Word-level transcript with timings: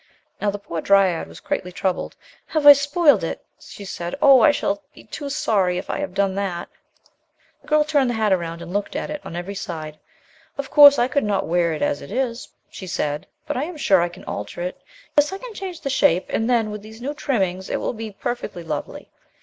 Now 0.41 0.49
the 0.49 0.57
poor 0.57 0.81
dryad 0.81 1.27
was 1.27 1.39
greatly 1.39 1.71
troubled. 1.71 2.15
"Have 2.47 2.65
I 2.65 2.73
spoiled 2.73 3.23
it?" 3.23 3.45
she 3.59 3.85
said. 3.85 4.15
"Oh! 4.19 4.41
I 4.41 4.49
shall 4.49 4.81
be 4.95 5.03
too 5.03 5.29
sorry 5.29 5.77
if 5.77 5.91
I 5.91 5.99
have 5.99 6.15
done 6.15 6.33
that." 6.33 6.67
'7 6.67 6.67
THE 6.67 6.67
LOST 6.67 6.79
DRYAD 6.81 7.61
The 7.61 7.67
girl 7.67 7.83
turned 7.83 8.09
the 8.09 8.13
hat 8.15 8.33
around 8.33 8.61
and 8.63 8.73
looked 8.73 8.95
at 8.95 9.11
it 9.11 9.21
on 9.23 9.35
every 9.35 9.53
side. 9.53 9.99
"Of 10.57 10.71
course, 10.71 10.97
I 10.97 11.07
could 11.07 11.23
not 11.23 11.45
wear 11.45 11.73
it 11.73 11.83
as 11.83 12.01
it 12.01 12.11
is," 12.11 12.49
she 12.71 12.87
said, 12.87 13.27
"but 13.45 13.55
I 13.55 13.65
am 13.65 13.77
sure 13.77 14.01
I 14.01 14.09
can 14.09 14.23
alter 14.25 14.61
it. 14.63 14.81
Yes, 15.15 15.31
I 15.31 15.37
can 15.37 15.53
change 15.53 15.81
the 15.81 15.89
shape 15.91 16.25
and 16.29 16.49
then, 16.49 16.71
with 16.71 16.81
these 16.81 16.99
new 16.99 17.13
trimmings, 17.13 17.69
it 17.69 17.77
will 17.79 17.93
be 17.93 18.09
perfectly 18.11 18.63
lovely. 18.63 19.11